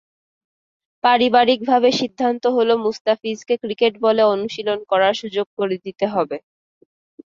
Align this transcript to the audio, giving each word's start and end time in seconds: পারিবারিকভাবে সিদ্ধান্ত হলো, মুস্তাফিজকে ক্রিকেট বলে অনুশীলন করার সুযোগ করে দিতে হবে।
পারিবারিকভাবে 1.03 1.89
সিদ্ধান্ত 1.99 2.43
হলো, 2.57 2.73
মুস্তাফিজকে 2.85 3.55
ক্রিকেট 3.63 3.93
বলে 4.05 4.21
অনুশীলন 4.33 4.79
করার 4.91 5.13
সুযোগ 5.21 5.47
করে 5.57 5.75
দিতে 5.85 6.05
হবে। 6.13 6.37